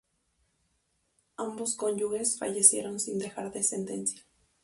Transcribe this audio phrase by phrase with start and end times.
[1.37, 4.23] Ambos cónyuges fallecieron sin dejar descendencia.